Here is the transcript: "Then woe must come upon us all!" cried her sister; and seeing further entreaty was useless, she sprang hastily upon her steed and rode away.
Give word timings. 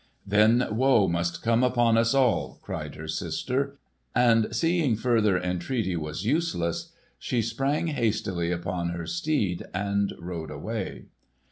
"Then 0.25 0.65
woe 0.71 1.07
must 1.07 1.43
come 1.43 1.63
upon 1.63 1.95
us 1.95 2.15
all!" 2.15 2.57
cried 2.63 2.95
her 2.95 3.07
sister; 3.07 3.77
and 4.15 4.47
seeing 4.49 4.95
further 4.95 5.37
entreaty 5.37 5.95
was 5.95 6.25
useless, 6.25 6.91
she 7.19 7.43
sprang 7.43 7.85
hastily 7.85 8.51
upon 8.51 8.89
her 8.89 9.05
steed 9.05 9.61
and 9.75 10.11
rode 10.17 10.49
away. 10.49 11.05